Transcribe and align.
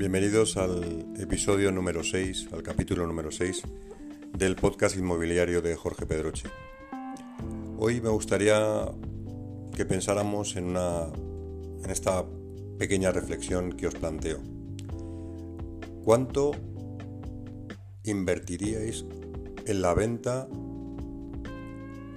Bienvenidos 0.00 0.56
al 0.56 1.14
episodio 1.18 1.70
número 1.70 2.02
6, 2.02 2.48
al 2.54 2.62
capítulo 2.62 3.06
número 3.06 3.30
6 3.30 3.64
del 4.32 4.56
podcast 4.56 4.96
inmobiliario 4.96 5.60
de 5.60 5.76
Jorge 5.76 6.06
Pedroche. 6.06 6.48
Hoy 7.76 8.00
me 8.00 8.08
gustaría 8.08 8.86
que 9.76 9.84
pensáramos 9.84 10.56
en, 10.56 10.68
una, 10.68 11.02
en 11.84 11.90
esta 11.90 12.24
pequeña 12.78 13.12
reflexión 13.12 13.74
que 13.74 13.88
os 13.88 13.94
planteo. 13.94 14.40
¿Cuánto 16.02 16.52
invertiríais 18.04 19.04
en 19.66 19.82
la 19.82 19.92
venta, 19.92 20.48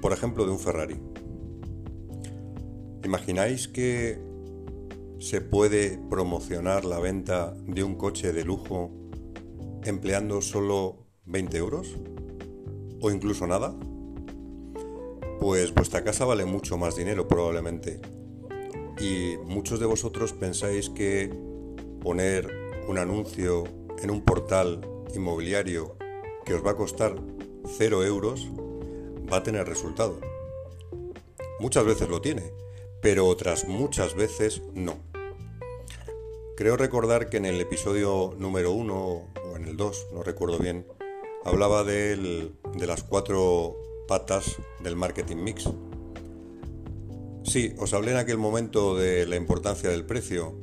por 0.01 0.13
ejemplo, 0.13 0.45
de 0.45 0.51
un 0.51 0.59
Ferrari? 0.59 1.01
¿Imagináis 3.03 3.67
que 3.67 4.32
se 5.23 5.39
puede 5.39 5.97
promocionar 6.09 6.83
la 6.83 6.99
venta 6.99 7.55
de 7.65 7.81
un 7.81 7.95
coche 7.95 8.33
de 8.33 8.43
lujo 8.43 8.91
empleando 9.85 10.41
solo 10.41 10.97
20 11.23 11.57
euros? 11.57 11.95
¿O 12.99 13.09
incluso 13.09 13.47
nada? 13.47 13.73
Pues 15.39 15.73
vuestra 15.73 16.03
casa 16.03 16.25
vale 16.25 16.43
mucho 16.43 16.77
más 16.77 16.97
dinero 16.97 17.25
probablemente. 17.29 18.01
Y 18.99 19.37
muchos 19.45 19.79
de 19.79 19.85
vosotros 19.85 20.33
pensáis 20.33 20.89
que 20.89 21.33
poner 22.01 22.53
un 22.89 22.97
anuncio 22.97 23.63
en 24.01 24.11
un 24.11 24.25
portal 24.25 24.81
inmobiliario 25.15 25.95
que 26.43 26.53
os 26.53 26.65
va 26.65 26.71
a 26.71 26.75
costar 26.75 27.15
0 27.65 28.03
euros 28.03 28.51
va 29.31 29.37
a 29.37 29.43
tener 29.43 29.65
resultado. 29.69 30.19
Muchas 31.61 31.85
veces 31.85 32.09
lo 32.09 32.19
tiene, 32.19 32.51
pero 33.01 33.25
otras 33.25 33.69
muchas 33.69 34.15
veces 34.15 34.61
no. 34.73 35.12
Creo 36.55 36.77
recordar 36.77 37.29
que 37.29 37.37
en 37.37 37.45
el 37.45 37.59
episodio 37.59 38.35
número 38.37 38.73
1 38.73 38.95
o 38.95 39.55
en 39.55 39.65
el 39.65 39.75
2, 39.75 40.07
no 40.13 40.21
recuerdo 40.21 40.59
bien, 40.59 40.85
hablaba 41.43 41.83
de 41.83 42.51
las 42.75 43.01
cuatro 43.01 43.75
patas 44.07 44.57
del 44.83 44.95
marketing 44.95 45.37
mix. 45.37 45.67
Sí, 47.43 47.73
os 47.79 47.91
hablé 47.95 48.11
en 48.11 48.17
aquel 48.17 48.37
momento 48.37 48.95
de 48.95 49.25
la 49.25 49.35
importancia 49.35 49.89
del 49.89 50.05
precio. 50.05 50.55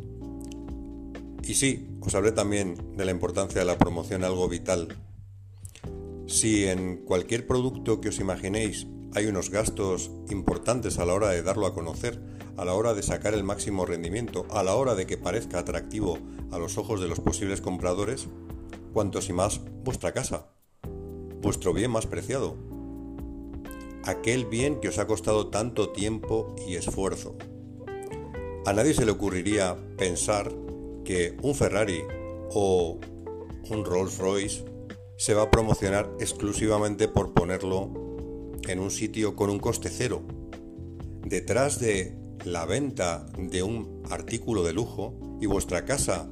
Y 1.43 1.55
sí, 1.55 1.89
os 2.01 2.15
hablé 2.15 2.31
también 2.31 2.97
de 2.97 3.05
la 3.05 3.11
importancia 3.11 3.61
de 3.61 3.67
la 3.67 3.77
promoción, 3.77 4.23
algo 4.23 4.49
vital. 4.49 4.97
Si 6.29 6.67
en 6.67 6.99
cualquier 6.99 7.49
producto 7.49 8.01
que 8.01 8.11
os 8.11 8.21
imaginéis 8.21 8.87
hay 9.15 9.27
unos 9.27 9.51
gastos 9.51 10.11
importantes 10.29 10.99
a 10.99 11.05
la 11.05 11.15
hora 11.15 11.31
de 11.31 11.43
darlo 11.43 11.67
a 11.67 11.75
conocer, 11.75 12.21
a 12.57 12.65
la 12.65 12.75
hora 12.75 12.95
de 12.95 13.03
sacar 13.03 13.35
el 13.35 13.45
máximo 13.45 13.87
rendimiento, 13.87 14.47
a 14.51 14.63
la 14.63 14.75
hora 14.75 14.95
de 14.95 15.07
que 15.07 15.17
parezca 15.17 15.59
atractivo 15.59 16.19
a 16.53 16.59
los 16.59 16.79
ojos 16.79 17.01
de 17.01 17.09
los 17.09 17.21
posibles 17.21 17.61
compradores, 17.61 18.29
cuantos 18.93 19.29
y 19.29 19.33
más 19.33 19.61
vuestra 19.85 20.13
casa, 20.13 20.47
vuestro 21.41 21.73
bien 21.73 21.91
más 21.91 22.07
preciado, 22.07 22.57
aquel 24.05 24.47
bien 24.47 24.81
que 24.81 24.89
os 24.89 24.99
ha 24.99 25.07
costado 25.07 25.49
tanto 25.49 25.91
tiempo 25.91 26.55
y 26.67 26.77
esfuerzo. 26.77 27.37
A 28.67 28.73
nadie 28.73 28.95
se 28.95 29.05
le 29.05 29.13
ocurriría 29.13 29.77
pensar 29.97 30.53
que 31.05 31.37
un 31.43 31.55
Ferrari 31.55 32.03
o 32.53 32.99
un 33.71 33.85
Rolls 33.85 34.19
Royce 34.19 34.65
se 35.17 35.35
va 35.35 35.43
a 35.43 35.51
promocionar 35.51 36.11
exclusivamente 36.21 37.09
por 37.09 37.33
ponerlo 37.33 38.10
en 38.69 38.81
un 38.81 38.91
sitio 38.91 39.37
con 39.37 39.51
un 39.51 39.59
coste 39.59 39.91
cero. 39.91 40.23
Detrás 41.25 41.81
de 41.81 42.17
la 42.45 42.65
venta 42.67 43.27
de 43.39 43.63
un 43.63 44.03
artículo 44.11 44.65
de 44.65 44.73
lujo 44.73 45.19
y 45.41 45.47
vuestra 45.47 45.85
casa 45.85 46.29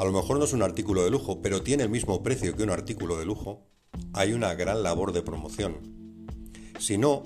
a 0.00 0.04
lo 0.04 0.12
mejor 0.12 0.38
no 0.38 0.46
es 0.46 0.54
un 0.54 0.62
artículo 0.62 1.04
de 1.04 1.10
lujo, 1.10 1.42
pero 1.42 1.62
tiene 1.62 1.82
el 1.82 1.90
mismo 1.90 2.22
precio 2.22 2.56
que 2.56 2.62
un 2.62 2.70
artículo 2.70 3.18
de 3.18 3.26
lujo, 3.26 3.66
hay 4.14 4.32
una 4.32 4.54
gran 4.54 4.82
labor 4.82 5.12
de 5.12 5.20
promoción. 5.20 5.76
Si 6.78 6.96
no, 6.96 7.24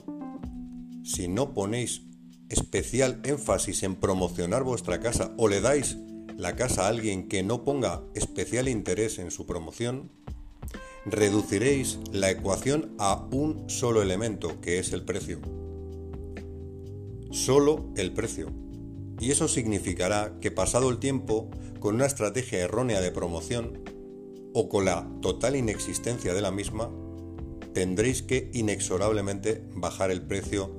si 1.05 1.29
no 1.29 1.55
ponéis 1.55 2.03
especial 2.49 3.21
énfasis 3.23 3.85
en 3.85 3.95
promocionar 3.95 4.65
vuestra 4.65 4.99
casa 4.99 5.33
o 5.39 5.47
le 5.47 5.61
dais 5.61 5.99
la 6.37 6.57
casa 6.57 6.87
a 6.87 6.89
alguien 6.89 7.29
que 7.29 7.45
no 7.45 7.63
ponga 7.63 8.03
especial 8.17 8.67
interés 8.67 9.21
en 9.21 9.31
su 9.31 9.47
promoción, 9.47 10.11
reduciréis 11.07 11.99
la 12.13 12.31
ecuación 12.31 12.95
a 12.99 13.27
un 13.31 13.69
solo 13.69 14.03
elemento, 14.03 14.61
que 14.61 14.79
es 14.79 14.93
el 14.93 15.05
precio. 15.05 15.39
Solo 17.31 17.93
el 17.97 18.13
precio. 18.13 18.49
Y 19.21 19.31
eso 19.31 19.49
significará 19.49 20.39
que 20.41 20.51
pasado 20.51 20.91
el 20.91 20.99
tiempo, 20.99 21.51
con 21.79 21.97
una 21.97 22.07
estrategia 22.07 22.61
errónea 22.61 23.01
de 23.01 23.11
promoción 23.11 23.83
o 24.55 24.69
con 24.69 24.85
la 24.87 25.09
total 25.21 25.57
inexistencia 25.57 26.33
de 26.33 26.41
la 26.41 26.51
misma, 26.51 26.91
tendréis 27.73 28.23
que 28.23 28.51
inexorablemente 28.53 29.63
bajar 29.75 30.11
el 30.11 30.23
precio 30.23 30.71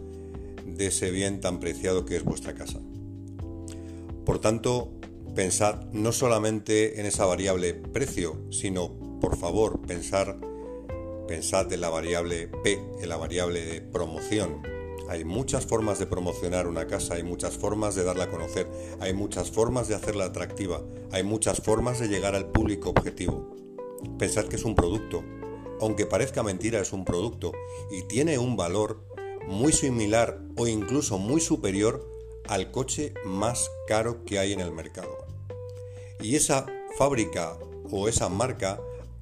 de 0.65 0.87
ese 0.87 1.11
bien 1.11 1.41
tan 1.41 1.59
preciado 1.59 2.05
que 2.05 2.15
es 2.15 2.23
vuestra 2.23 2.55
casa. 2.55 2.79
Por 4.25 4.39
tanto, 4.39 4.91
pensad 5.35 5.85
no 5.91 6.11
solamente 6.11 6.99
en 6.99 7.05
esa 7.05 7.25
variable 7.25 7.73
precio, 7.73 8.41
sino 8.49 9.04
por 9.25 9.37
favor, 9.37 9.79
pensar, 9.81 10.37
pensad 11.27 11.73
en 11.73 11.81
la 11.81 11.89
variable 11.89 12.47
P, 12.47 12.73
en 13.01 13.09
la 13.09 13.17
variable 13.17 13.65
de 13.65 13.81
promoción. 13.81 14.61
Hay 15.09 15.23
muchas 15.23 15.65
formas 15.65 15.97
de 15.97 16.05
promocionar 16.05 16.67
una 16.67 16.85
casa, 16.85 17.15
hay 17.15 17.23
muchas 17.23 17.57
formas 17.57 17.95
de 17.95 18.03
darla 18.03 18.25
a 18.25 18.29
conocer, 18.29 18.67
hay 18.99 19.15
muchas 19.15 19.49
formas 19.49 19.87
de 19.87 19.95
hacerla 19.95 20.25
atractiva, 20.25 20.83
hay 21.11 21.23
muchas 21.23 21.59
formas 21.59 21.99
de 21.99 22.07
llegar 22.07 22.35
al 22.35 22.51
público 22.51 22.91
objetivo. 22.91 23.49
Pensad 24.19 24.45
que 24.45 24.57
es 24.57 24.63
un 24.63 24.75
producto, 24.75 25.23
aunque 25.81 26.05
parezca 26.05 26.43
mentira, 26.43 26.79
es 26.79 26.93
un 26.93 27.03
producto 27.03 27.51
y 27.89 28.03
tiene 28.03 28.37
un 28.37 28.55
valor 28.55 29.01
muy 29.47 29.73
similar 29.73 30.39
o 30.55 30.67
incluso 30.67 31.17
muy 31.17 31.41
superior 31.41 32.07
al 32.47 32.69
coche 32.69 33.15
más 33.25 33.71
caro 33.87 34.23
que 34.23 34.37
hay 34.37 34.53
en 34.53 34.59
el 34.59 34.71
mercado. 34.71 35.17
Y 36.21 36.35
esa 36.35 36.67
fábrica 36.99 37.57
o 37.91 38.07
esa 38.07 38.29
marca 38.29 38.79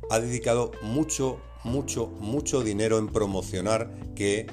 ha 0.09 0.19
dedicado 0.19 0.71
mucho, 0.81 1.39
mucho, 1.63 2.07
mucho 2.19 2.63
dinero 2.63 2.97
en 2.97 3.07
promocionar 3.07 3.91
que 4.15 4.47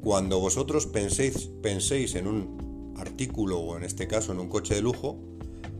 cuando 0.00 0.38
vosotros 0.40 0.86
penséis, 0.86 1.50
penséis 1.62 2.14
en 2.14 2.26
un 2.26 2.94
artículo 2.96 3.58
o 3.58 3.76
en 3.76 3.82
este 3.82 4.06
caso 4.06 4.32
en 4.32 4.40
un 4.40 4.48
coche 4.48 4.74
de 4.74 4.82
lujo, 4.82 5.18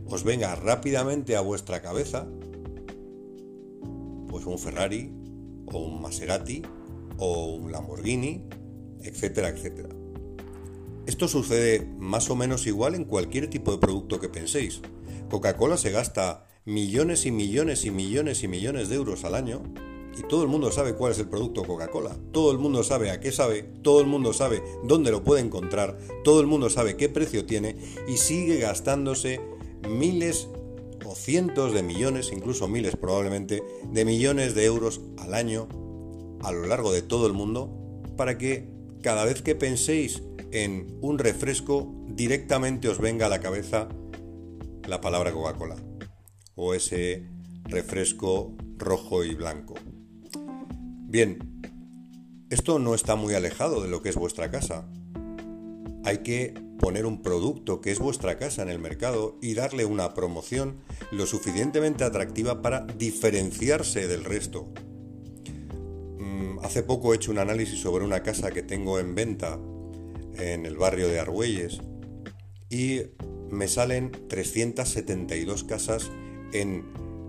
os 0.09 0.25
venga 0.25 0.55
rápidamente 0.55 1.37
a 1.37 1.41
vuestra 1.41 1.81
cabeza 1.83 2.27
pues 4.28 4.45
un 4.47 4.59
Ferrari 4.59 5.12
o 5.72 5.78
un 5.78 6.03
Maserati 6.03 6.62
o 7.19 7.55
un 7.55 7.72
Lamborghini, 7.72 8.45
etcétera, 9.03 9.49
etcétera. 9.49 9.89
Esto 11.06 11.28
sucede 11.28 11.87
más 11.99 12.28
o 12.31 12.37
menos 12.37 12.66
igual 12.66 12.95
en 12.95 13.05
cualquier 13.05 13.49
tipo 13.49 13.71
de 13.72 13.78
producto 13.78 14.21
que 14.21 14.28
penséis. 14.28 14.81
Coca-Cola 15.31 15.77
se 15.77 15.93
gasta 15.93 16.46
millones 16.66 17.27
y 17.27 17.31
millones 17.31 17.84
y 17.84 17.93
millones 17.93 18.43
y 18.43 18.49
millones 18.49 18.88
de 18.88 18.97
euros 18.97 19.25
al 19.25 19.37
año 19.37 19.62
y 20.19 20.22
todo 20.22 20.43
el 20.43 20.49
mundo 20.49 20.72
sabe 20.72 20.94
cuál 20.94 21.12
es 21.12 21.19
el 21.21 21.28
producto 21.28 21.62
Coca-Cola, 21.62 22.16
todo 22.32 22.50
el 22.50 22.59
mundo 22.59 22.82
sabe 22.82 23.10
a 23.10 23.21
qué 23.21 23.31
sabe, 23.31 23.62
todo 23.82 24.00
el 24.00 24.09
mundo 24.09 24.32
sabe 24.32 24.62
dónde 24.82 25.12
lo 25.12 25.22
puede 25.22 25.43
encontrar, 25.43 25.97
todo 26.25 26.41
el 26.41 26.49
mundo 26.49 26.69
sabe 26.69 26.97
qué 26.97 27.09
precio 27.09 27.47
tiene 27.47 27.77
y 28.09 28.16
sigue 28.16 28.59
gastándose 28.59 29.41
miles 29.88 30.49
o 31.04 31.15
cientos 31.15 31.72
de 31.72 31.84
millones, 31.84 32.32
incluso 32.32 32.66
miles 32.66 32.97
probablemente, 32.97 33.62
de 33.93 34.04
millones 34.04 34.56
de 34.56 34.65
euros 34.65 35.00
al 35.19 35.34
año 35.34 35.69
a 36.43 36.50
lo 36.50 36.66
largo 36.66 36.91
de 36.93 37.03
todo 37.03 37.28
el 37.28 37.33
mundo 37.33 37.71
para 38.16 38.38
que 38.38 38.69
cada 39.03 39.25
vez 39.25 39.41
que 39.41 39.54
penséis 39.54 40.25
en 40.51 40.98
un 41.01 41.21
refresco 41.21 41.95
directamente 42.09 42.89
os 42.89 42.98
venga 42.98 43.27
a 43.27 43.28
la 43.28 43.41
cabeza 43.41 43.89
la 44.89 45.01
palabra 45.01 45.33
Coca-Cola 45.33 45.85
o 46.57 46.75
ese 46.75 47.29
refresco 47.65 48.57
rojo 48.79 49.25
y 49.25 49.35
blanco. 49.35 49.75
Bien, 51.09 51.39
esto 52.51 52.79
no 52.79 52.95
está 52.95 53.15
muy 53.15 53.35
alejado 53.35 53.83
de 53.83 53.89
lo 53.89 54.03
que 54.03 54.09
es 54.09 54.17
vuestra 54.17 54.51
casa. 54.51 54.89
Hay 56.05 56.19
que 56.19 56.55
poner 56.79 57.07
un 57.07 57.23
producto 57.23 57.81
que 57.81 57.91
es 57.91 57.99
vuestra 57.99 58.39
casa 58.39 58.63
en 58.63 58.69
el 58.69 58.79
mercado 58.79 59.39
y 59.41 59.55
darle 59.55 59.85
una 59.85 60.15
promoción 60.15 60.77
lo 61.11 61.27
suficientemente 61.27 62.05
atractiva 62.05 62.63
para 62.63 62.81
diferenciarse 62.81 64.07
del 64.07 64.25
resto. 64.25 64.73
Mm, 66.19 66.59
hace 66.63 66.83
poco 66.83 67.13
he 67.13 67.17
hecho 67.17 67.31
un 67.31 67.39
análisis 67.39 67.81
sobre 67.81 68.05
una 68.05 68.23
casa 68.23 68.51
que 68.51 68.63
tengo 68.63 68.99
en 68.99 69.15
venta 69.15 69.59
en 70.39 70.67
el 70.67 70.77
barrio 70.77 71.09
de 71.09 71.19
Argüelles 71.19 71.81
y 72.69 73.03
me 73.51 73.69
salen 73.69 74.13
372 74.29 75.65
casas 75.65 76.11
en, 76.53 76.84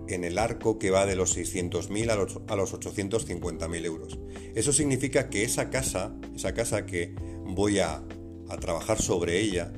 el 0.08 0.38
arco 0.38 0.78
que 0.78 0.90
va 0.90 1.04
de 1.04 1.16
los 1.16 1.36
600.000 1.36 2.10
a 2.10 2.16
los, 2.16 2.40
a 2.48 2.56
los 2.56 2.72
850.000 2.72 3.84
euros. 3.84 4.18
Eso 4.54 4.72
significa 4.72 5.28
que 5.28 5.44
esa 5.44 5.68
casa, 5.68 6.14
esa 6.34 6.54
casa 6.54 6.86
que 6.86 7.14
voy 7.44 7.78
a, 7.78 8.02
a 8.48 8.56
trabajar 8.58 9.00
sobre 9.02 9.38
ella, 9.40 9.72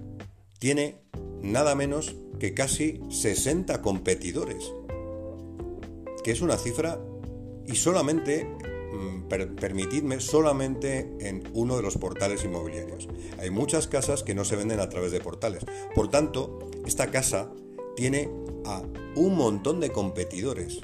tiene 0.58 1.00
nada 1.42 1.74
menos 1.74 2.14
que 2.38 2.54
casi 2.54 3.00
60 3.10 3.82
competidores. 3.82 4.72
que 6.22 6.32
es 6.32 6.42
una 6.42 6.58
cifra 6.58 7.00
y 7.66 7.76
solamente, 7.76 8.44
mm, 8.44 9.28
permitidme, 9.56 10.20
solamente 10.20 11.16
en 11.20 11.48
uno 11.54 11.78
de 11.78 11.82
los 11.82 11.96
portales 11.96 12.44
inmobiliarios. 12.44 13.08
Hay 13.38 13.48
muchas 13.48 13.86
casas 13.86 14.22
que 14.22 14.34
no 14.34 14.44
se 14.44 14.56
venden 14.56 14.80
a 14.80 14.90
través 14.90 15.12
de 15.12 15.20
portales. 15.20 15.64
Por 15.94 16.10
tanto, 16.10 16.58
esta 16.84 17.10
casa 17.10 17.50
tiene 17.96 18.28
a 18.64 18.82
un 19.16 19.36
montón 19.36 19.80
de 19.80 19.90
competidores. 19.90 20.80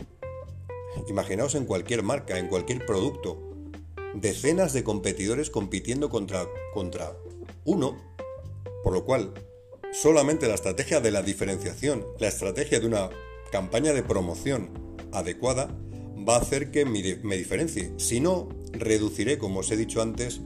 Imaginaos 1.09 1.55
en 1.55 1.67
cualquier 1.67 2.03
marca, 2.03 2.39
en 2.39 2.49
cualquier 2.49 2.85
producto, 2.87 3.39
decenas 4.15 4.73
de 4.73 4.85
competidores 4.85 5.51
compitiendo 5.51 6.09
contra, 6.09 6.47
contra 6.73 7.17
uno, 7.65 7.97
por 8.83 8.93
lo 8.93 9.05
cual 9.05 9.35
solamente 9.93 10.49
la 10.49 10.55
estrategia 10.55 11.01
de 11.01 11.11
la 11.11 11.23
diferenciación, 11.23 12.05
la 12.19 12.29
estrategia 12.29 12.81
de 12.81 12.87
una 12.87 13.11
campaña 13.53 13.93
de 13.93 14.03
promoción 14.03 14.71
adecuada 15.13 15.69
va 16.29 16.37
a 16.37 16.41
hacer 16.41 16.71
que 16.71 16.85
me 16.85 17.37
diferencie. 17.37 17.93
Si 17.99 18.21
no, 18.21 18.49
reduciré, 18.73 19.39
como 19.39 19.61
os 19.61 19.71
he 19.71 19.77
dicho 19.77 20.03
antes, 20.03 20.41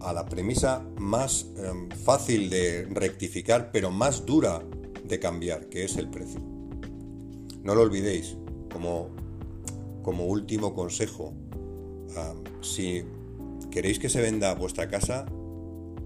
a 0.00 0.12
la 0.12 0.26
premisa 0.26 0.84
más 0.96 1.46
em, 1.56 1.88
fácil 1.90 2.50
de 2.50 2.86
rectificar, 2.90 3.70
pero 3.72 3.90
más 3.90 4.24
dura 4.26 4.62
de 5.08 5.18
cambiar, 5.18 5.68
que 5.68 5.84
es 5.84 5.96
el 5.96 6.08
precio. 6.08 6.40
No 7.62 7.74
lo 7.74 7.82
olvidéis, 7.82 8.36
como, 8.72 9.10
como 10.02 10.26
último 10.26 10.74
consejo, 10.74 11.34
si 12.60 13.04
queréis 13.70 13.98
que 13.98 14.08
se 14.08 14.20
venda 14.20 14.54
vuestra 14.54 14.88
casa, 14.88 15.26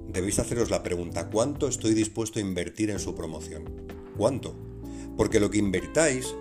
debéis 0.08 0.38
haceros 0.38 0.70
la 0.70 0.82
pregunta, 0.82 1.31
¿cuánto 1.31 1.69
estoy 1.69 1.94
dispuesto 1.94 2.38
a 2.38 2.43
invertir 2.43 2.90
en 2.90 2.99
su 2.99 3.14
promoción? 3.14 3.64
¿Cuánto? 4.16 4.54
Porque 5.16 5.40
lo 5.40 5.50
que 5.50 5.58
invertáis 5.58 6.34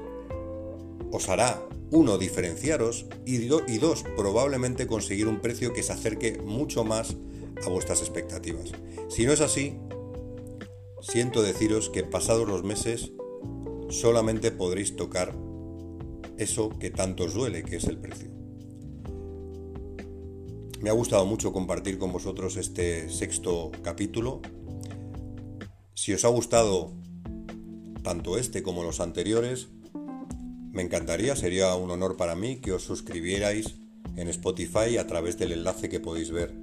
os 1.12 1.30
hará, 1.30 1.62
uno, 1.92 2.18
diferenciaros 2.18 3.06
y, 3.26 3.36
y 3.44 3.78
dos, 3.78 4.06
probablemente 4.16 4.88
conseguir 4.88 5.28
un 5.28 5.42
precio 5.42 5.74
que 5.74 5.84
se 5.84 5.92
acerque 5.92 6.40
mucho 6.44 6.84
más 6.84 7.18
a 7.66 7.70
vuestras 7.70 8.02
expectativas. 8.02 8.72
Si 9.10 9.26
no 9.26 9.34
es 9.34 9.42
así, 9.42 9.78
siento 11.02 11.42
deciros 11.42 11.90
que 11.90 12.04
pasados 12.04 12.48
los 12.48 12.64
meses 12.64 13.12
solamente 13.90 14.52
podréis 14.52 14.96
tocar 14.96 15.36
eso 16.38 16.70
que 16.80 16.90
tanto 16.90 17.26
os 17.26 17.34
duele, 17.34 17.64
que 17.64 17.76
es 17.76 17.86
el 17.86 17.98
precio. 17.98 18.30
Me 20.80 20.90
ha 20.90 20.94
gustado 20.94 21.26
mucho 21.26 21.54
compartir 21.54 21.98
con 21.98 22.12
vosotros 22.12 22.58
este 22.58 23.10
sexto 23.10 23.72
capítulo. 23.84 24.42
Si 25.94 26.14
os 26.14 26.26
ha 26.26 26.30
gustado 26.30 26.94
tanto 28.02 28.38
este 28.38 28.64
como 28.64 28.84
los 28.84 29.00
anteriores, 29.00 29.70
me 30.72 30.82
encantaría, 30.82 31.36
sería 31.36 31.76
un 31.76 31.92
honor 31.92 32.18
para 32.18 32.36
mí 32.36 32.58
que 32.62 32.72
os 32.72 32.84
suscribierais 32.84 33.76
en 34.16 34.28
Spotify 34.30 34.98
a 34.98 35.06
través 35.06 35.38
del 35.38 35.52
enlace 35.52 35.90
que 35.90 36.00
podéis 36.00 36.32
ver 36.32 36.56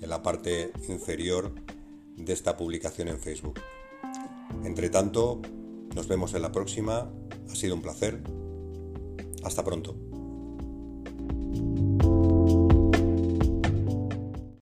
en 0.00 0.08
la 0.08 0.22
parte 0.22 0.72
inferior 0.88 1.52
de 2.16 2.32
esta 2.32 2.56
publicación 2.56 3.08
en 3.08 3.18
Facebook. 3.18 3.60
Entre 4.64 4.90
tanto, 4.90 5.40
nos 5.94 6.08
vemos 6.08 6.34
en 6.34 6.42
la 6.42 6.52
próxima. 6.52 7.10
Ha 7.50 7.54
sido 7.54 7.74
un 7.74 7.82
placer. 7.82 8.22
Hasta 9.44 9.64
pronto. 9.64 10.05